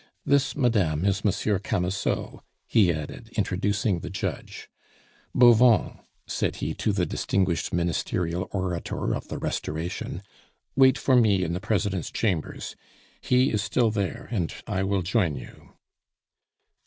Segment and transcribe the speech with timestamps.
[0.25, 4.67] This, madame, is Monsieur Camusot," he added, introducing the judge.
[5.35, 10.23] "Bauvan," said he to the distinguished ministerial orator of the Restoration,
[10.75, 12.75] "wait for me in the president's chambers;
[13.21, 15.73] he is still there, and I will join you."